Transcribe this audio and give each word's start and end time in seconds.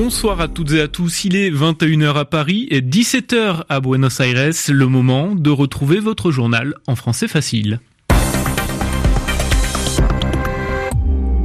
Bonsoir 0.00 0.40
à 0.40 0.46
toutes 0.46 0.70
et 0.74 0.80
à 0.80 0.86
tous, 0.86 1.24
il 1.24 1.34
est 1.34 1.50
21h 1.50 2.14
à 2.14 2.24
Paris 2.24 2.68
et 2.70 2.80
17h 2.80 3.64
à 3.68 3.80
Buenos 3.80 4.20
Aires, 4.20 4.52
le 4.68 4.86
moment 4.86 5.34
de 5.34 5.50
retrouver 5.50 5.98
votre 5.98 6.30
journal 6.30 6.74
en 6.86 6.94
français 6.94 7.26
facile. 7.26 7.80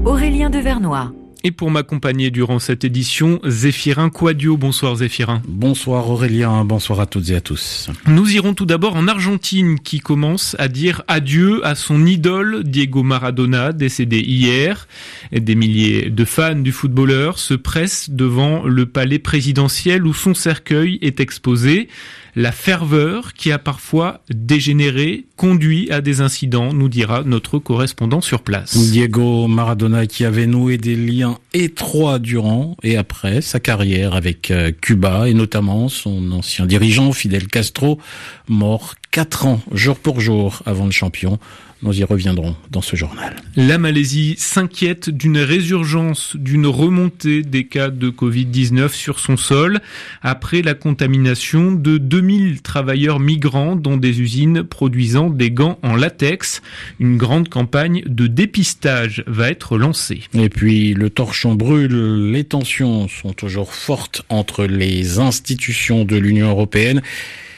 Aurélien 0.06 0.52
Devernois. 0.52 1.12
Et 1.46 1.52
pour 1.52 1.72
m'accompagner 1.72 2.32
durant 2.32 2.58
cette 2.58 2.86
édition, 2.86 3.42
Zéphirin 3.46 4.10
Quadio. 4.10 4.56
Bonsoir 4.56 4.96
Zéphirin. 4.96 5.42
Bonsoir 5.46 6.10
Aurélien, 6.10 6.64
bonsoir 6.64 7.02
à 7.02 7.06
toutes 7.06 7.32
et 7.32 7.36
à 7.36 7.42
tous. 7.42 7.90
Nous 8.08 8.34
irons 8.34 8.54
tout 8.54 8.66
d'abord 8.66 8.96
en 8.96 9.10
Argentine 9.10 9.78
qui 9.78 10.00
commence 10.00 10.56
à 10.58 10.70
dire 10.70 11.04
adieu 11.10 11.60
à 11.66 11.76
son 11.76 12.06
idole 12.06 12.64
Diego 12.64 13.04
Maradona, 13.04 13.74
décédé 13.74 14.22
hier. 14.22 14.88
Des 15.34 15.56
milliers 15.56 16.10
de 16.10 16.24
fans 16.24 16.56
du 16.56 16.72
footballeur 16.72 17.38
se 17.38 17.56
pressent 17.56 18.10
devant 18.10 18.64
le 18.64 18.86
palais 18.86 19.20
présidentiel 19.20 20.08
où 20.08 20.14
son 20.14 20.34
cercueil 20.34 20.98
est 21.02 21.20
exposé. 21.20 21.90
La 22.36 22.52
ferveur 22.52 23.34
qui 23.34 23.52
a 23.52 23.60
parfois 23.60 24.22
dégénéré 24.30 25.26
conduit 25.38 25.92
à 25.92 26.02
des 26.02 26.22
incidents, 26.22 26.74
nous 26.74 26.90
dira 26.90 27.22
notre 27.24 27.60
correspondant 27.60 28.22
sur 28.22 28.42
place. 28.42 28.76
Diego 28.76 29.48
Maradona 29.48 30.08
qui 30.08 30.26
avait 30.26 30.48
noué 30.48 30.78
des 30.78 30.96
liens 30.96 31.33
étroits 31.54 32.20
durant 32.20 32.76
et 32.84 32.98
après 32.98 33.42
sa 33.42 33.60
carrière 33.60 34.14
avec 34.16 34.52
euh, 34.52 34.72
Cuba 34.72 35.28
et 35.28 35.34
notamment 35.34 35.90
son 35.90 36.32
ancien 36.32 36.66
dirigeant 36.66 37.12
Fidel 37.12 37.48
Castro, 37.48 38.00
mort 38.48 38.96
quatre 39.12 39.46
ans 39.46 39.62
jour 39.72 39.98
pour 39.98 40.20
jour 40.20 40.62
avant 40.66 40.86
le 40.86 40.92
champion 40.92 41.40
nous 41.84 42.00
y 42.00 42.04
reviendrons 42.04 42.56
dans 42.72 42.82
ce 42.82 42.96
journal. 42.96 43.36
La 43.56 43.78
Malaisie 43.78 44.36
s'inquiète 44.38 45.10
d'une 45.10 45.38
résurgence, 45.38 46.36
d'une 46.36 46.66
remontée 46.66 47.44
des 47.44 47.66
cas 47.66 47.90
de 47.90 48.10
Covid-19 48.10 48.90
sur 48.90 49.20
son 49.20 49.38
sol 49.38 49.82
après 50.22 50.62
la 50.62 50.74
contamination 50.74 51.72
de 51.72 51.98
2000 51.98 52.62
travailleurs 52.62 53.20
migrants 53.20 53.76
dans 53.76 53.98
des 53.98 54.22
usines 54.22 54.64
produisant 54.64 55.30
des 55.30 55.52
gants 55.52 55.78
en 55.84 55.96
latex. 55.96 56.62
Une 57.00 57.18
grande 57.18 57.50
campagne 57.50 58.04
de 58.06 58.28
dépistage 58.28 59.24
va 59.28 59.50
être 59.50 59.78
lancée. 59.78 60.22
Et 60.34 60.50
puis 60.50 60.94
le 60.94 61.10
torchon 61.10 61.56
brûle, 61.56 62.32
les 62.32 62.44
tensions 62.44 63.08
sont 63.08 63.34
toujours 63.34 63.74
fortes 63.74 64.24
entre 64.30 64.66
les 64.66 65.20
institutions 65.20 66.06
de 66.06 66.16
l'Union 66.16 66.50
européenne 66.50 67.02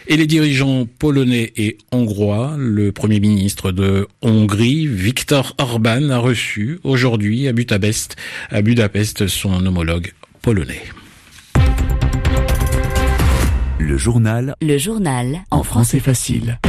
et 0.08 0.18
les 0.18 0.28
dirigeants 0.28 0.86
polonais 1.00 1.54
et 1.58 1.78
hongrois. 1.92 2.56
Le 2.58 2.92
Premier 2.92 3.20
ministre 3.20 3.72
de 3.72 4.08
Hongrie, 4.22 4.88
Viktor 4.88 5.56
Orban, 5.58 6.10
a 6.10 6.18
reçu 6.18 6.80
aujourd'hui 6.84 7.48
à 7.48 7.54
Budapest, 7.54 8.16
à 8.50 8.62
Budapest 8.62 9.28
son 9.28 9.66
homologue 9.66 10.14
polonais. 10.42 10.84
Le 13.80 13.98
journal. 13.98 14.56
Le 14.62 14.78
journal. 14.78 15.44
En 15.52 15.64
français 15.64 16.00
facile. 16.00 16.60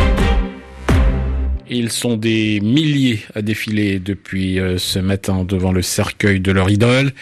Ils 1.69 1.91
sont 1.91 2.17
des 2.17 2.61
milliers 2.61 3.21
à 3.35 3.43
défiler 3.43 3.99
depuis 3.99 4.61
euh, 4.61 4.79
ce 4.79 5.01
matin 5.01 5.45
devant 5.45 5.73
le 5.73 5.83
cercueil 5.83 6.39
de 6.39 6.53
leur 6.53 6.71
idole 6.71 7.13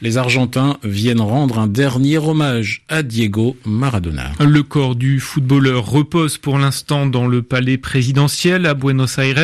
les 0.00 0.18
Argentins 0.18 0.78
viennent 0.82 1.20
rendre 1.20 1.58
un 1.58 1.66
dernier 1.66 2.18
hommage 2.18 2.82
à 2.88 3.02
Diego 3.02 3.56
Maradona. 3.64 4.32
Le 4.40 4.62
corps 4.62 4.94
du 4.94 5.20
footballeur 5.20 5.88
repose 5.88 6.38
pour 6.38 6.58
l'instant 6.58 7.06
dans 7.06 7.26
le 7.26 7.42
palais 7.42 7.78
présidentiel 7.78 8.66
à 8.66 8.74
Buenos 8.74 9.18
Aires 9.18 9.36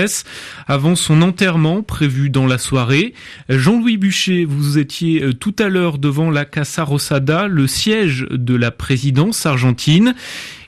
avant 0.66 0.96
son 0.96 1.22
enterrement 1.22 1.82
prévu 1.82 2.30
dans 2.30 2.46
la 2.46 2.58
soirée. 2.58 3.14
Jean-Louis 3.48 3.96
Bûcher, 3.96 4.44
vous 4.44 4.78
étiez 4.78 5.22
euh, 5.22 5.32
tout 5.32 5.54
à 5.58 5.68
l'heure 5.68 5.98
devant 5.98 6.30
la 6.30 6.44
Casa 6.44 6.84
Rosada, 6.84 7.48
le 7.48 7.66
siège 7.66 8.26
de 8.30 8.54
la 8.54 8.70
présidence 8.70 9.46
argentine. 9.46 10.14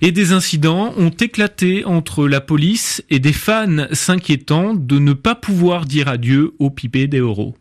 Et 0.00 0.12
des 0.12 0.32
incidents 0.32 0.92
ont 0.96 1.10
éclaté 1.10 1.84
entre 1.84 2.26
la 2.26 2.40
police 2.40 3.02
et 3.10 3.18
des 3.18 3.32
fans 3.32 3.86
s'inquiétant 3.92 4.74
de 4.74 4.98
ne 4.98 5.12
pas 5.12 5.34
pouvoir 5.34 5.84
dire 5.84 6.08
adieu 6.08 6.54
au 6.58 6.70
Pipé 6.70 7.06
des 7.06 7.20
Euros. 7.20 7.56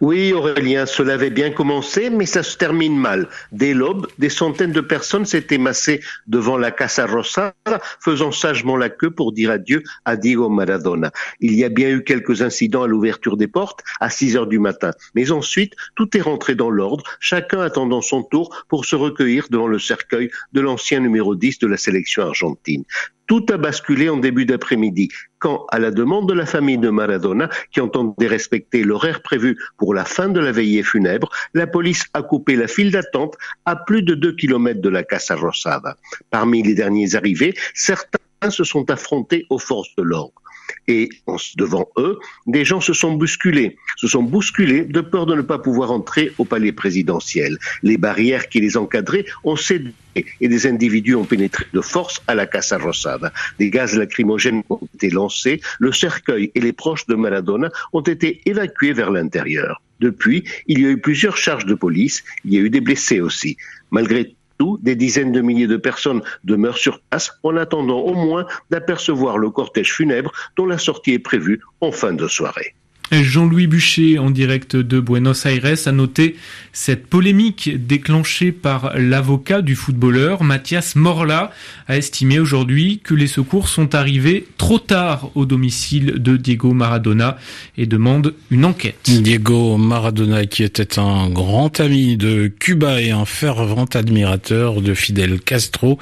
Oui, 0.00 0.32
Aurélien, 0.32 0.86
cela 0.86 1.14
avait 1.14 1.30
bien 1.30 1.50
commencé, 1.50 2.08
mais 2.08 2.26
ça 2.26 2.44
se 2.44 2.56
termine 2.56 2.96
mal. 2.96 3.28
Dès 3.50 3.74
l'aube, 3.74 4.06
des 4.18 4.28
centaines 4.28 4.70
de 4.70 4.80
personnes 4.80 5.26
s'étaient 5.26 5.58
massées 5.58 6.00
devant 6.28 6.56
la 6.56 6.70
Casa 6.70 7.06
Rosada, 7.06 7.80
faisant 8.00 8.30
sagement 8.30 8.76
la 8.76 8.90
queue 8.90 9.10
pour 9.10 9.32
dire 9.32 9.50
adieu 9.50 9.82
à 10.04 10.16
Diego 10.16 10.48
Maradona. 10.48 11.10
Il 11.40 11.54
y 11.54 11.64
a 11.64 11.68
bien 11.68 11.90
eu 11.90 12.04
quelques 12.04 12.42
incidents 12.42 12.84
à 12.84 12.86
l'ouverture 12.86 13.36
des 13.36 13.48
portes 13.48 13.80
à 13.98 14.08
6 14.08 14.36
heures 14.36 14.46
du 14.46 14.60
matin, 14.60 14.92
mais 15.16 15.32
ensuite, 15.32 15.74
tout 15.96 16.16
est 16.16 16.20
rentré 16.20 16.54
dans 16.54 16.70
l'ordre, 16.70 17.02
chacun 17.18 17.60
attendant 17.60 18.00
son 18.00 18.22
tour 18.22 18.64
pour 18.68 18.84
se 18.84 18.94
recueillir 18.94 19.46
devant 19.50 19.66
le 19.66 19.80
cercueil 19.80 20.30
de 20.52 20.60
l'ancien 20.60 21.00
numéro 21.00 21.34
10 21.34 21.58
de 21.58 21.66
la 21.66 21.76
sélection 21.76 22.22
argentine. 22.22 22.84
Tout 23.28 23.44
a 23.50 23.58
basculé 23.58 24.08
en 24.08 24.16
début 24.16 24.46
d'après-midi, 24.46 25.10
quand, 25.38 25.66
à 25.70 25.78
la 25.78 25.90
demande 25.90 26.26
de 26.28 26.32
la 26.32 26.46
famille 26.46 26.78
de 26.78 26.88
Maradona, 26.88 27.50
qui 27.70 27.80
entendait 27.82 28.26
respecter 28.26 28.82
l'horaire 28.82 29.20
prévu 29.20 29.58
pour 29.76 29.87
la 29.92 30.04
fin 30.04 30.28
de 30.28 30.40
la 30.40 30.52
veillée 30.52 30.82
funèbre, 30.82 31.28
la 31.54 31.66
police 31.66 32.06
a 32.14 32.22
coupé 32.22 32.56
la 32.56 32.68
file 32.68 32.90
d'attente 32.90 33.34
à 33.64 33.76
plus 33.76 34.02
de 34.02 34.14
deux 34.14 34.34
kilomètres 34.34 34.80
de 34.80 34.88
la 34.88 35.02
Casa 35.02 35.36
Rosada. 35.36 35.96
Parmi 36.30 36.62
les 36.62 36.74
derniers 36.74 37.14
arrivés, 37.14 37.54
certains 37.74 38.50
se 38.50 38.64
sont 38.64 38.90
affrontés 38.90 39.46
aux 39.50 39.58
forces 39.58 39.94
de 39.96 40.02
l'ordre 40.02 40.40
et 40.86 41.08
devant 41.56 41.88
eux, 41.96 42.18
des 42.46 42.64
gens 42.64 42.80
se 42.80 42.92
sont 42.92 43.12
bousculés, 43.12 43.76
se 43.96 44.08
sont 44.08 44.22
bousculés 44.22 44.84
de 44.84 45.00
peur 45.00 45.26
de 45.26 45.34
ne 45.34 45.42
pas 45.42 45.58
pouvoir 45.58 45.90
entrer 45.90 46.32
au 46.38 46.44
palais 46.44 46.72
présidentiel. 46.72 47.58
Les 47.82 47.96
barrières 47.96 48.48
qui 48.48 48.60
les 48.60 48.76
encadraient 48.76 49.26
ont 49.44 49.56
cédé 49.56 49.92
et 50.40 50.48
des 50.48 50.66
individus 50.66 51.14
ont 51.14 51.24
pénétré 51.24 51.64
de 51.72 51.80
force 51.80 52.20
à 52.26 52.34
la 52.34 52.46
Casa 52.46 52.78
Rosada. 52.78 53.32
Des 53.58 53.70
gaz 53.70 53.96
lacrymogènes 53.96 54.62
ont 54.68 54.80
été 54.94 55.10
lancés, 55.10 55.60
le 55.78 55.92
cercueil 55.92 56.50
et 56.54 56.60
les 56.60 56.72
proches 56.72 57.06
de 57.06 57.14
Maradona 57.14 57.70
ont 57.92 58.00
été 58.00 58.40
évacués 58.46 58.92
vers 58.92 59.10
l'intérieur. 59.10 59.80
Depuis, 60.00 60.44
il 60.66 60.80
y 60.80 60.86
a 60.86 60.90
eu 60.90 61.00
plusieurs 61.00 61.36
charges 61.36 61.66
de 61.66 61.74
police, 61.74 62.22
il 62.44 62.54
y 62.54 62.58
a 62.58 62.60
eu 62.60 62.70
des 62.70 62.80
blessés 62.80 63.20
aussi. 63.20 63.56
Malgré 63.90 64.36
des 64.80 64.96
dizaines 64.96 65.32
de 65.32 65.40
milliers 65.40 65.66
de 65.66 65.76
personnes 65.76 66.22
demeurent 66.44 66.78
sur 66.78 67.00
place 67.00 67.38
en 67.42 67.56
attendant 67.56 68.00
au 68.00 68.14
moins 68.14 68.46
d'apercevoir 68.70 69.38
le 69.38 69.50
cortège 69.50 69.92
funèbre 69.92 70.32
dont 70.56 70.66
la 70.66 70.78
sortie 70.78 71.12
est 71.12 71.18
prévue 71.18 71.60
en 71.80 71.92
fin 71.92 72.12
de 72.12 72.26
soirée. 72.26 72.74
Jean-Louis 73.10 73.66
Bûcher, 73.66 74.18
en 74.18 74.30
direct 74.30 74.76
de 74.76 75.00
Buenos 75.00 75.46
Aires, 75.46 75.86
a 75.86 75.92
noté 75.92 76.36
cette 76.72 77.06
polémique 77.06 77.86
déclenchée 77.86 78.52
par 78.52 78.92
l'avocat 78.96 79.62
du 79.62 79.74
footballeur, 79.74 80.44
Mathias 80.44 80.94
Morla, 80.94 81.50
a 81.88 81.96
estimé 81.96 82.38
aujourd'hui 82.38 83.00
que 83.02 83.14
les 83.14 83.26
secours 83.26 83.68
sont 83.68 83.94
arrivés 83.94 84.46
trop 84.58 84.78
tard 84.78 85.30
au 85.34 85.46
domicile 85.46 86.14
de 86.18 86.36
Diego 86.36 86.74
Maradona 86.74 87.38
et 87.76 87.86
demande 87.86 88.34
une 88.50 88.64
enquête. 88.64 89.08
Diego 89.08 89.76
Maradona, 89.78 90.46
qui 90.46 90.62
était 90.62 90.98
un 90.98 91.30
grand 91.30 91.80
ami 91.80 92.16
de 92.16 92.52
Cuba 92.58 93.00
et 93.00 93.10
un 93.10 93.24
fervent 93.24 93.86
admirateur 93.94 94.82
de 94.82 94.94
Fidel 94.94 95.40
Castro, 95.40 95.98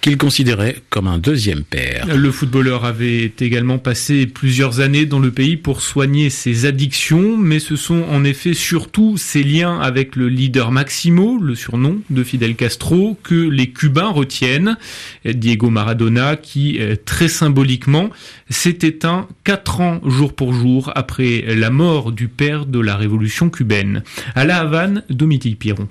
qu'il 0.00 0.16
considérait 0.16 0.76
comme 0.90 1.06
un 1.06 1.18
deuxième 1.18 1.62
père. 1.62 2.06
Le 2.14 2.30
footballeur 2.32 2.84
avait 2.84 3.32
également 3.40 3.78
passé 3.78 4.26
plusieurs 4.26 4.80
années 4.80 5.06
dans 5.06 5.20
le 5.20 5.30
pays 5.30 5.56
pour 5.56 5.82
soigner 5.82 6.30
ses 6.30 6.47
addictions, 6.66 7.36
mais 7.36 7.58
ce 7.58 7.76
sont 7.76 8.04
en 8.10 8.24
effet 8.24 8.54
surtout 8.54 9.16
ses 9.16 9.42
liens 9.42 9.80
avec 9.80 10.16
le 10.16 10.28
leader 10.28 10.70
Maximo, 10.70 11.38
le 11.38 11.54
surnom 11.54 12.00
de 12.10 12.22
Fidel 12.22 12.56
Castro, 12.56 13.18
que 13.22 13.34
les 13.34 13.70
Cubains 13.70 14.10
retiennent. 14.10 14.76
Diego 15.24 15.70
Maradona, 15.70 16.36
qui 16.36 16.78
euh, 16.80 16.96
très 17.02 17.28
symboliquement 17.28 18.10
s'est 18.50 18.78
éteint 18.82 19.28
quatre 19.44 19.80
ans 19.80 20.00
jour 20.04 20.34
pour 20.34 20.52
jour 20.52 20.92
après 20.94 21.44
la 21.54 21.70
mort 21.70 22.12
du 22.12 22.28
père 22.28 22.66
de 22.66 22.80
la 22.80 22.96
révolution 22.96 23.50
cubaine. 23.50 24.02
À 24.34 24.44
La 24.44 24.58
Havane, 24.58 25.02
Domitil 25.10 25.56
Piron. 25.56 25.88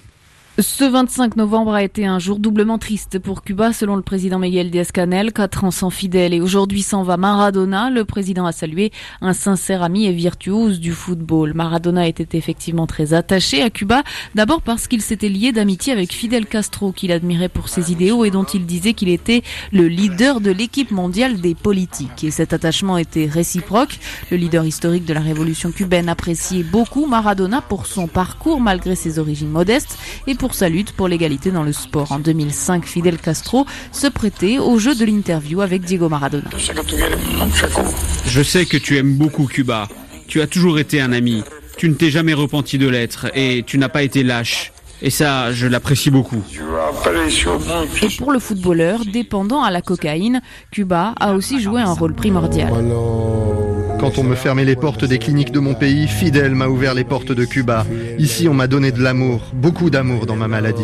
Ce 0.60 0.84
25 0.84 1.36
novembre 1.36 1.76
a 1.76 1.84
été 1.84 2.08
un 2.08 2.18
jour 2.18 2.40
doublement 2.40 2.80
triste 2.80 3.20
pour 3.20 3.44
Cuba, 3.44 3.74
selon 3.74 3.96
le 3.96 4.02
président 4.02 4.40
Miguel 4.40 4.72
Díaz-Canel. 4.72 5.32
Quatre 5.32 5.64
ans 5.66 5.70
sans 5.70 5.92
fidèles 5.92 6.34
et 6.34 6.42
aujourd'hui 6.42 6.82
s'en 6.82 7.04
va 7.04 7.16
Maradona. 7.16 7.92
Le 7.92 8.06
président 8.06 8.48
a 8.48 8.52
salué 8.52 8.92
un 9.22 9.34
sincère 9.34 9.84
ami 9.84 10.08
et 10.08 10.12
virtuose 10.12 10.80
du 10.80 10.94
football. 10.94 11.54
Maradona 11.54 12.08
était 12.08 12.36
effectivement 12.36 12.88
très 12.88 13.14
attaché 13.14 13.62
à 13.62 13.70
Cuba, 13.70 14.02
d'abord 14.34 14.64
parce 14.64 14.88
qu'il 14.88 15.04
s'était 15.04 15.30
lié 15.30 15.52
d'amitié 15.52 15.94
avec 15.94 16.12
Fidel 16.12 16.48
Castro, 16.48 16.92
qu'il 16.92 17.12
admirait 17.12 17.50
pour 17.50 17.70
ses 17.70 17.92
idéaux 17.92 18.26
et 18.26 18.32
dont 18.32 18.46
il 18.46 18.66
disait 18.66 18.94
qu'il 18.94 19.10
était 19.10 19.44
le 19.72 19.88
leader 19.88 20.42
de 20.42 20.50
l'équipe 20.50 20.90
mondiale 20.90 21.40
des 21.40 21.54
politiques. 21.54 22.24
Et 22.24 22.32
cet 22.32 22.52
attachement 22.52 22.98
était 22.98 23.28
réciproque. 23.28 24.00
Le 24.32 24.38
leader 24.38 24.66
historique 24.66 25.06
de 25.06 25.14
la 25.14 25.22
révolution 25.22 25.72
cubaine 25.72 26.10
appréciait 26.10 26.64
beaucoup 26.64 27.06
Maradona 27.06 27.62
pour 27.62 27.86
son 27.86 28.08
parcours 28.08 28.60
malgré 28.60 28.96
ses 28.96 29.20
origines 29.20 29.52
modestes 29.52 30.00
et 30.26 30.34
pour 30.34 30.47
pour 30.48 30.56
sa 30.56 30.70
lutte 30.70 30.94
pour 30.94 31.10
l'égalité 31.10 31.52
dans 31.52 31.64
le 31.64 31.74
sport. 31.74 32.14
En 32.14 32.20
2005, 32.20 32.86
Fidel 32.86 33.18
Castro 33.18 33.66
se 33.92 34.08
prêtait 34.08 34.60
au 34.60 34.80
jeu 34.80 34.96
de 34.96 35.04
l'interview 35.04 35.60
avec 35.60 35.82
Diego 35.82 36.08
Maradona. 36.08 36.50
Je 38.26 38.42
sais 38.42 38.66
que 38.66 38.78
tu 38.78 38.96
aimes 38.96 39.18
beaucoup 39.18 39.46
Cuba. 39.46 39.90
Tu 40.30 40.40
as 40.40 40.48
toujours 40.48 40.80
été 40.80 41.02
un 41.02 41.12
ami. 41.12 41.44
Tu 41.76 41.90
ne 41.90 41.96
t'es 41.96 42.10
jamais 42.10 42.34
repenti 42.34 42.78
de 42.78 42.88
l'être 42.88 43.28
et 43.36 43.66
tu 43.68 43.78
n'as 43.78 43.90
pas 43.90 44.04
été 44.04 44.24
lâche. 44.24 44.72
Et 45.02 45.10
ça, 45.10 45.52
je 45.52 45.68
l'apprécie 45.68 46.12
beaucoup. 46.12 46.42
Et 48.02 48.08
pour 48.18 48.32
le 48.32 48.40
footballeur, 48.40 49.02
dépendant 49.04 49.64
à 49.64 49.70
la 49.70 49.82
cocaïne, 49.82 50.42
Cuba 50.72 51.14
a 51.20 51.34
aussi 51.34 51.60
joué 51.60 51.82
un 51.82 51.92
rôle 51.92 52.14
primordial. 52.14 52.72
Quand 54.00 54.20
on 54.20 54.24
me 54.24 54.36
fermait 54.36 54.66
les 54.66 54.76
portes 54.76 55.06
des 55.06 55.18
cliniques 55.18 55.52
de 55.52 55.60
mon 55.60 55.74
pays, 55.74 56.08
Fidel 56.08 56.54
m'a 56.54 56.68
ouvert 56.68 56.94
les 56.94 57.04
portes 57.04 57.32
de 57.32 57.46
Cuba. 57.46 57.86
Ici, 58.20 58.48
on 58.48 58.54
m'a 58.54 58.68
donné 58.68 58.92
de 58.92 59.02
l'amour, 59.02 59.42
beaucoup 59.54 59.90
d'amour 59.90 60.28
dans 60.28 60.36
ma 60.36 60.48
maladie. 60.48 60.84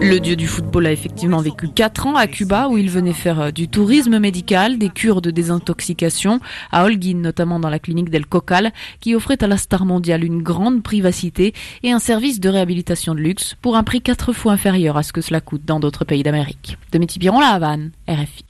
Le 0.00 0.18
dieu 0.18 0.36
du 0.36 0.46
football 0.46 0.86
a 0.86 0.92
effectivement 0.92 1.42
vécu 1.42 1.68
4 1.68 2.06
ans 2.06 2.16
à 2.16 2.26
Cuba 2.26 2.68
où 2.68 2.78
il 2.78 2.88
venait 2.88 3.12
faire 3.12 3.40
euh, 3.40 3.50
du 3.50 3.68
tourisme 3.68 4.18
médical, 4.18 4.78
des 4.78 4.88
cures 4.88 5.20
de 5.20 5.30
désintoxication, 5.30 6.40
à 6.70 6.84
Holguin 6.84 7.18
notamment 7.18 7.60
dans 7.60 7.68
la 7.68 7.78
clinique 7.78 8.08
d'El 8.08 8.24
Cocal, 8.24 8.72
qui 9.00 9.14
offrait 9.14 9.42
à 9.44 9.46
la 9.46 9.58
star 9.58 9.84
mondiale 9.84 10.24
une 10.24 10.42
grande 10.42 10.82
privacité 10.82 11.52
et 11.82 11.92
un 11.92 11.98
service 11.98 12.40
de 12.40 12.48
réhabilitation 12.48 13.14
de 13.14 13.20
luxe 13.20 13.54
pour 13.60 13.76
un 13.76 13.82
prix 13.82 14.00
4 14.00 14.32
fois 14.32 14.52
inférieur 14.52 14.96
à 14.96 15.02
ce 15.02 15.12
que 15.12 15.20
cela 15.20 15.42
coûte 15.42 15.66
dans 15.66 15.78
d'autres 15.78 16.06
pays 16.06 16.22
d'Amérique. 16.22 16.78
De 16.90 16.98
Biron, 17.18 17.40
La 17.40 17.48
Havane, 17.48 17.90
RFI. 18.08 18.44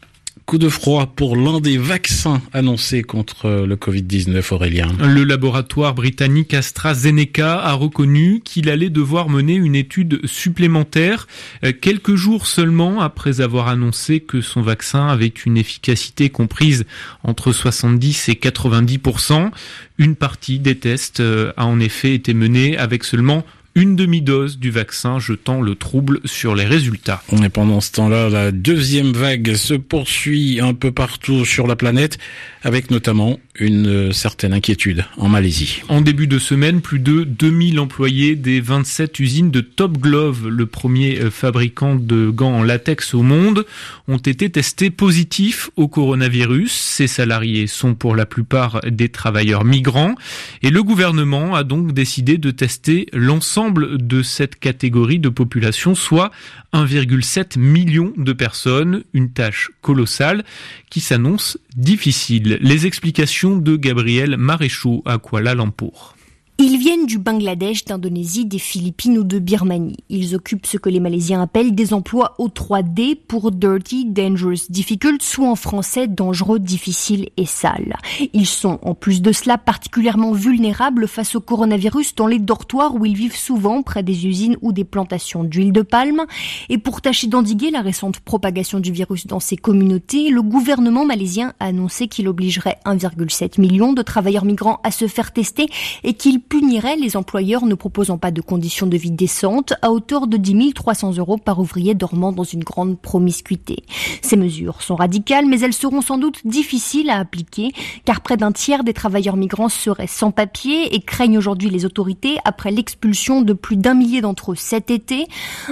Coup 0.52 0.58
de 0.58 0.68
froid 0.68 1.06
pour 1.06 1.34
l'un 1.34 1.60
des 1.60 1.78
vaccins 1.78 2.42
annoncés 2.52 3.02
contre 3.02 3.64
le 3.66 3.74
Covid-19, 3.74 4.52
Aurélien. 4.52 4.88
Le 5.00 5.24
laboratoire 5.24 5.94
britannique 5.94 6.52
AstraZeneca 6.52 7.58
a 7.58 7.72
reconnu 7.72 8.42
qu'il 8.44 8.68
allait 8.68 8.90
devoir 8.90 9.30
mener 9.30 9.54
une 9.54 9.74
étude 9.74 10.20
supplémentaire 10.26 11.26
euh, 11.64 11.72
quelques 11.72 12.16
jours 12.16 12.46
seulement 12.46 13.00
après 13.00 13.40
avoir 13.40 13.68
annoncé 13.68 14.20
que 14.20 14.42
son 14.42 14.60
vaccin 14.60 15.06
avait 15.06 15.28
une 15.28 15.56
efficacité 15.56 16.28
comprise 16.28 16.84
entre 17.24 17.52
70 17.52 18.28
et 18.28 18.34
90% 18.34 19.52
Une 19.96 20.16
partie 20.16 20.58
des 20.58 20.76
tests 20.76 21.20
euh, 21.20 21.54
a 21.56 21.64
en 21.64 21.80
effet 21.80 22.14
été 22.14 22.34
menée 22.34 22.76
avec 22.76 23.04
seulement 23.04 23.42
une 23.74 23.96
demi-dose 23.96 24.58
du 24.58 24.70
vaccin 24.70 25.18
jetant 25.18 25.60
le 25.60 25.74
trouble 25.74 26.20
sur 26.24 26.54
les 26.54 26.64
résultats. 26.64 27.22
Et 27.42 27.48
pendant 27.48 27.80
ce 27.80 27.92
temps-là, 27.92 28.28
la 28.28 28.52
deuxième 28.52 29.12
vague 29.12 29.54
se 29.54 29.74
poursuit 29.74 30.60
un 30.60 30.74
peu 30.74 30.92
partout 30.92 31.44
sur 31.44 31.66
la 31.66 31.76
planète, 31.76 32.18
avec 32.62 32.90
notamment 32.90 33.38
une 33.54 34.12
certaine 34.12 34.54
inquiétude 34.54 35.04
en 35.18 35.28
Malaisie. 35.28 35.82
En 35.88 36.00
début 36.00 36.26
de 36.26 36.38
semaine, 36.38 36.80
plus 36.80 36.98
de 36.98 37.24
2000 37.24 37.80
employés 37.80 38.34
des 38.34 38.60
27 38.60 39.20
usines 39.20 39.50
de 39.50 39.60
Top 39.60 39.98
Glove, 39.98 40.48
le 40.48 40.64
premier 40.64 41.20
euh, 41.20 41.30
fabricant 41.30 41.94
de 41.94 42.30
gants 42.30 42.54
en 42.54 42.62
latex 42.62 43.12
au 43.12 43.22
monde, 43.22 43.66
ont 44.08 44.16
été 44.16 44.48
testés 44.48 44.90
positifs 44.90 45.70
au 45.76 45.86
coronavirus. 45.86 46.72
Ces 46.72 47.06
salariés 47.06 47.66
sont 47.66 47.94
pour 47.94 48.16
la 48.16 48.24
plupart 48.24 48.80
des 48.90 49.10
travailleurs 49.10 49.64
migrants 49.64 50.14
et 50.62 50.70
le 50.70 50.82
gouvernement 50.82 51.54
a 51.54 51.62
donc 51.62 51.92
décidé 51.92 52.38
de 52.38 52.50
tester 52.50 53.06
l'ensemble 53.12 53.98
de 53.98 54.22
cette 54.22 54.58
catégorie 54.58 55.18
de 55.18 55.28
population, 55.28 55.94
soit 55.94 56.30
1,7 56.72 57.58
million 57.58 58.14
de 58.16 58.32
personnes, 58.32 59.04
une 59.12 59.30
tâche 59.30 59.70
colossale 59.82 60.42
qui 60.88 61.00
s'annonce 61.00 61.58
difficile. 61.76 62.58
Les 62.60 62.86
explications 62.86 63.41
de 63.50 63.76
Gabriel 63.76 64.36
Maréchaux 64.36 65.02
à 65.04 65.18
Kuala 65.18 65.54
Lumpur. 65.54 66.14
Ils 66.64 66.78
viennent 66.78 67.06
du 67.06 67.18
Bangladesh, 67.18 67.84
d'Indonésie, 67.86 68.44
des 68.44 68.60
Philippines 68.60 69.18
ou 69.18 69.24
de 69.24 69.40
Birmanie. 69.40 69.96
Ils 70.08 70.36
occupent 70.36 70.66
ce 70.66 70.76
que 70.76 70.88
les 70.88 71.00
Malaisiens 71.00 71.42
appellent 71.42 71.74
des 71.74 71.92
emplois 71.92 72.36
au 72.38 72.46
3D 72.46 73.16
pour 73.16 73.50
dirty, 73.50 74.04
dangerous, 74.04 74.70
difficult, 74.70 75.20
soit 75.22 75.48
en 75.48 75.56
français 75.56 76.06
dangereux, 76.06 76.60
difficile 76.60 77.30
et 77.36 77.46
sale. 77.46 77.96
Ils 78.32 78.46
sont, 78.46 78.78
en 78.82 78.94
plus 78.94 79.22
de 79.22 79.32
cela, 79.32 79.58
particulièrement 79.58 80.30
vulnérables 80.30 81.08
face 81.08 81.34
au 81.34 81.40
coronavirus 81.40 82.14
dans 82.14 82.28
les 82.28 82.38
dortoirs 82.38 82.94
où 82.94 83.04
ils 83.06 83.16
vivent 83.16 83.34
souvent 83.34 83.82
près 83.82 84.04
des 84.04 84.28
usines 84.28 84.56
ou 84.62 84.70
des 84.70 84.84
plantations 84.84 85.42
d'huile 85.42 85.72
de 85.72 85.82
palme. 85.82 86.26
Et 86.68 86.78
pour 86.78 87.00
tâcher 87.00 87.26
d'endiguer 87.26 87.72
la 87.72 87.80
récente 87.80 88.20
propagation 88.20 88.78
du 88.78 88.92
virus 88.92 89.26
dans 89.26 89.40
ces 89.40 89.56
communautés, 89.56 90.30
le 90.30 90.42
gouvernement 90.42 91.06
malaisien 91.06 91.54
a 91.58 91.66
annoncé 91.66 92.06
qu'il 92.06 92.28
obligerait 92.28 92.78
1,7 92.86 93.60
million 93.60 93.92
de 93.92 94.02
travailleurs 94.02 94.44
migrants 94.44 94.78
à 94.84 94.92
se 94.92 95.08
faire 95.08 95.32
tester 95.32 95.66
et 96.04 96.14
qu'il 96.14 96.40
punirait 96.52 96.96
les 96.96 97.16
employeurs 97.16 97.64
ne 97.64 97.74
proposant 97.74 98.18
pas 98.18 98.30
de 98.30 98.42
conditions 98.42 98.86
de 98.86 98.98
vie 98.98 99.10
décentes 99.10 99.72
à 99.80 99.90
hauteur 99.90 100.26
de 100.26 100.36
10 100.36 100.74
300 100.74 101.16
euros 101.16 101.38
par 101.38 101.58
ouvrier 101.58 101.94
dormant 101.94 102.30
dans 102.30 102.44
une 102.44 102.62
grande 102.62 103.00
promiscuité. 103.00 103.84
Ces 104.20 104.36
mesures 104.36 104.82
sont 104.82 104.94
radicales, 104.94 105.46
mais 105.46 105.60
elles 105.60 105.72
seront 105.72 106.02
sans 106.02 106.18
doute 106.18 106.46
difficiles 106.46 107.08
à 107.08 107.18
appliquer, 107.18 107.72
car 108.04 108.20
près 108.20 108.36
d'un 108.36 108.52
tiers 108.52 108.84
des 108.84 108.92
travailleurs 108.92 109.38
migrants 109.38 109.70
seraient 109.70 110.06
sans 110.06 110.30
papier 110.30 110.94
et 110.94 111.00
craignent 111.00 111.38
aujourd'hui 111.38 111.70
les 111.70 111.86
autorités 111.86 112.36
après 112.44 112.70
l'expulsion 112.70 113.40
de 113.40 113.54
plus 113.54 113.78
d'un 113.78 113.94
millier 113.94 114.20
d'entre 114.20 114.52
eux 114.52 114.56
cet 114.56 114.90
été. 114.90 115.28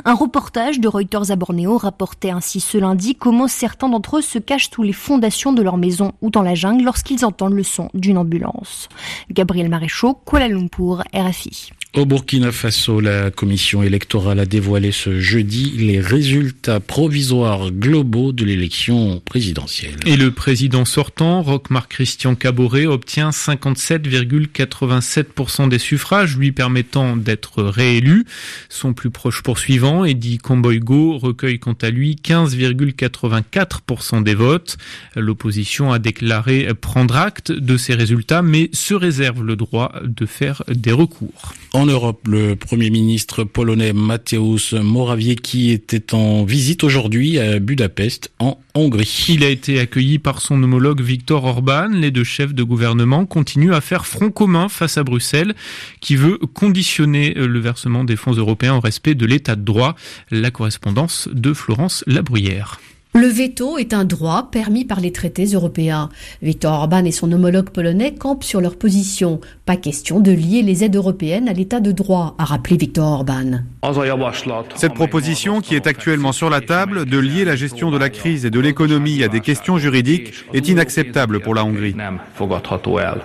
Un 0.06 0.14
reportage 0.14 0.80
de 0.80 0.88
Reuters 0.88 1.30
à 1.30 1.36
Bornéo 1.36 1.76
rapportait 1.76 2.30
ainsi 2.30 2.58
ce 2.58 2.78
lundi 2.78 3.16
comment 3.16 3.48
certains 3.48 3.90
d'entre 3.90 4.16
eux 4.16 4.22
se 4.22 4.38
cachent 4.38 4.70
sous 4.70 4.82
les 4.82 4.94
fondations 4.94 5.52
de 5.52 5.60
leur 5.60 5.76
maison 5.76 6.12
ou 6.22 6.30
dans 6.30 6.40
la 6.40 6.54
jungle 6.54 6.84
lorsqu'ils 6.84 7.26
entendent 7.26 7.52
le 7.52 7.64
son 7.64 7.90
d'une 7.92 8.16
ambulance. 8.16 8.88
Gabriel 9.30 9.68
Maréchaux, 9.68 10.14
Kuala 10.24 10.48
pour 10.70 11.02
RFI. 11.12 11.72
Au 11.96 12.06
Burkina 12.06 12.52
Faso, 12.52 13.00
la 13.00 13.32
commission 13.32 13.82
électorale 13.82 14.38
a 14.38 14.46
dévoilé 14.46 14.92
ce 14.92 15.18
jeudi 15.18 15.72
les 15.76 16.00
résultats 16.00 16.78
provisoires 16.78 17.72
globaux 17.72 18.30
de 18.30 18.44
l'élection 18.44 19.20
présidentielle. 19.24 19.96
Et 20.06 20.16
le 20.16 20.30
président 20.30 20.84
sortant, 20.84 21.42
Roch-Marc 21.42 21.90
Christian 21.90 22.36
Caboret, 22.36 22.86
obtient 22.86 23.30
57,87% 23.30 25.68
des 25.68 25.80
suffrages, 25.80 26.36
lui 26.36 26.52
permettant 26.52 27.16
d'être 27.16 27.64
réélu. 27.64 28.24
Son 28.68 28.92
plus 28.92 29.10
proche 29.10 29.42
poursuivant, 29.42 30.04
Eddie 30.04 30.38
Komboigo, 30.38 31.18
recueille 31.18 31.58
quant 31.58 31.76
à 31.82 31.90
lui 31.90 32.16
15,84% 32.22 34.22
des 34.22 34.36
votes. 34.36 34.76
L'opposition 35.16 35.90
a 35.90 35.98
déclaré 35.98 36.68
prendre 36.80 37.16
acte 37.16 37.50
de 37.50 37.76
ces 37.76 37.94
résultats, 37.94 38.42
mais 38.42 38.70
se 38.72 38.94
réserve 38.94 39.42
le 39.42 39.56
droit 39.56 39.92
de 40.04 40.24
faire 40.24 40.62
des 40.68 40.92
recours. 40.92 41.52
En 41.80 41.86
Europe, 41.86 42.28
le 42.28 42.56
Premier 42.56 42.90
ministre 42.90 43.42
polonais 43.42 43.94
Mateusz 43.94 44.74
Morawiecki 44.74 45.70
était 45.70 46.12
en 46.12 46.44
visite 46.44 46.84
aujourd'hui 46.84 47.38
à 47.38 47.58
Budapest, 47.58 48.30
en 48.38 48.58
Hongrie. 48.74 49.24
Il 49.30 49.42
a 49.44 49.48
été 49.48 49.80
accueilli 49.80 50.18
par 50.18 50.42
son 50.42 50.62
homologue 50.62 51.00
Viktor 51.00 51.42
Orban. 51.42 51.88
Les 51.88 52.10
deux 52.10 52.22
chefs 52.22 52.52
de 52.52 52.62
gouvernement 52.62 53.24
continuent 53.24 53.72
à 53.72 53.80
faire 53.80 54.04
front 54.04 54.30
commun 54.30 54.68
face 54.68 54.98
à 54.98 55.04
Bruxelles, 55.04 55.54
qui 56.02 56.16
veut 56.16 56.36
conditionner 56.52 57.32
le 57.32 57.60
versement 57.60 58.04
des 58.04 58.16
fonds 58.16 58.34
européens 58.34 58.74
au 58.74 58.80
respect 58.80 59.14
de 59.14 59.24
l'état 59.24 59.56
de 59.56 59.64
droit. 59.64 59.96
La 60.30 60.50
correspondance 60.50 61.30
de 61.32 61.54
Florence 61.54 62.04
Labruyère. 62.06 62.78
Le 63.12 63.26
veto 63.26 63.76
est 63.76 63.92
un 63.92 64.04
droit 64.04 64.50
permis 64.52 64.84
par 64.84 65.00
les 65.00 65.10
traités 65.10 65.46
européens. 65.46 66.10
Viktor 66.42 66.72
Orban 66.72 67.04
et 67.04 67.10
son 67.10 67.32
homologue 67.32 67.70
polonais 67.70 68.14
campent 68.14 68.44
sur 68.44 68.60
leur 68.60 68.76
position. 68.76 69.40
Pas 69.66 69.74
question 69.74 70.20
de 70.20 70.30
lier 70.30 70.62
les 70.62 70.84
aides 70.84 70.94
européennes 70.94 71.48
à 71.48 71.52
l'état 71.52 71.80
de 71.80 71.90
droit, 71.90 72.36
a 72.38 72.44
rappelé 72.44 72.76
Viktor 72.76 73.10
Orban. 73.10 73.62
Cette 74.76 74.94
proposition 74.94 75.60
qui 75.60 75.74
est 75.74 75.88
actuellement 75.88 76.30
sur 76.30 76.50
la 76.50 76.60
table 76.60 77.04
de 77.04 77.18
lier 77.18 77.44
la 77.44 77.56
gestion 77.56 77.90
de 77.90 77.98
la 77.98 78.10
crise 78.10 78.44
et 78.44 78.50
de 78.50 78.60
l'économie 78.60 79.24
à 79.24 79.28
des 79.28 79.40
questions 79.40 79.76
juridiques 79.76 80.32
est 80.54 80.68
inacceptable 80.68 81.40
pour 81.40 81.56
la 81.56 81.64
Hongrie. 81.64 81.96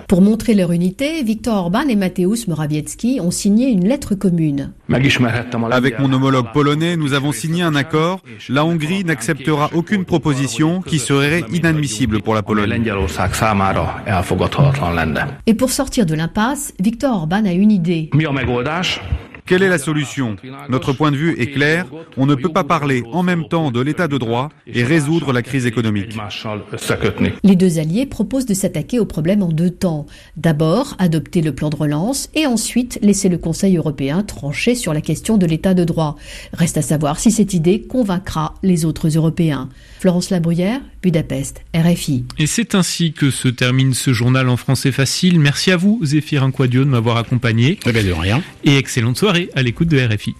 Pour 0.08 0.20
montrer 0.20 0.54
leur 0.54 0.72
unité, 0.72 1.22
Viktor 1.22 1.56
Orban 1.56 1.86
et 1.88 1.96
Mateusz 1.96 2.48
Morawiecki 2.48 3.20
ont 3.20 3.30
signé 3.30 3.68
une 3.68 3.86
lettre 3.86 4.16
commune. 4.16 4.72
Avec 4.90 6.00
mon 6.00 6.12
homologue 6.12 6.52
polonais, 6.52 6.96
nous 6.96 7.12
avons 7.12 7.30
signé 7.30 7.62
un 7.62 7.76
accord. 7.76 8.20
La 8.48 8.64
Hongrie 8.64 9.04
n'acceptera 9.04 9.70
aucune 9.76 10.04
proposition 10.04 10.80
qui 10.80 10.98
serait 10.98 11.44
inadmissible 11.52 12.22
pour 12.22 12.34
la 12.34 12.42
Pologne. 12.42 12.82
Et 15.46 15.54
pour 15.54 15.70
sortir 15.70 16.06
de 16.06 16.14
l'impasse, 16.14 16.72
Viktor 16.80 17.14
Orban 17.14 17.44
a 17.44 17.52
une 17.52 17.70
idée. 17.70 18.10
Quelle 19.46 19.62
est 19.62 19.68
la 19.68 19.78
solution? 19.78 20.36
Notre 20.68 20.92
point 20.92 21.12
de 21.12 21.16
vue 21.16 21.40
est 21.40 21.52
clair. 21.52 21.86
On 22.16 22.26
ne 22.26 22.34
peut 22.34 22.52
pas 22.52 22.64
parler 22.64 23.04
en 23.12 23.22
même 23.22 23.46
temps 23.48 23.70
de 23.70 23.80
l'état 23.80 24.08
de 24.08 24.18
droit 24.18 24.48
et 24.66 24.82
résoudre 24.82 25.32
la 25.32 25.42
crise 25.42 25.66
économique. 25.66 26.16
Les 27.44 27.56
deux 27.56 27.78
alliés 27.78 28.06
proposent 28.06 28.46
de 28.46 28.54
s'attaquer 28.54 28.98
au 28.98 29.06
problème 29.06 29.42
en 29.42 29.48
deux 29.48 29.70
temps. 29.70 30.06
D'abord, 30.36 30.96
adopter 30.98 31.42
le 31.42 31.54
plan 31.54 31.70
de 31.70 31.76
relance 31.76 32.28
et 32.34 32.46
ensuite 32.46 32.98
laisser 33.02 33.28
le 33.28 33.38
Conseil 33.38 33.76
européen 33.76 34.24
trancher 34.24 34.74
sur 34.74 34.92
la 34.92 35.00
question 35.00 35.38
de 35.38 35.46
l'état 35.46 35.74
de 35.74 35.84
droit. 35.84 36.16
Reste 36.52 36.78
à 36.78 36.82
savoir 36.82 37.20
si 37.20 37.30
cette 37.30 37.54
idée 37.54 37.82
convaincra 37.82 38.54
les 38.62 38.84
autres 38.84 39.08
Européens. 39.16 39.68
Florence 40.00 40.30
Labruyère, 40.30 40.80
Budapest, 41.06 41.62
RFI. 41.72 42.24
Et 42.36 42.48
c'est 42.48 42.74
ainsi 42.74 43.12
que 43.12 43.30
se 43.30 43.46
termine 43.46 43.94
ce 43.94 44.12
journal 44.12 44.48
en 44.48 44.56
français 44.56 44.90
facile. 44.90 45.38
Merci 45.38 45.70
à 45.70 45.76
vous, 45.76 46.00
Zéphirin 46.02 46.50
Quadio, 46.50 46.84
de 46.84 46.90
m'avoir 46.90 47.16
accompagné. 47.16 47.78
Eh 47.86 47.92
bien, 47.92 48.02
de 48.02 48.10
rien. 48.10 48.42
Et 48.64 48.76
excellente 48.76 49.16
soirée 49.16 49.48
à 49.54 49.62
l'écoute 49.62 49.86
de 49.86 50.04
RFI. 50.04 50.34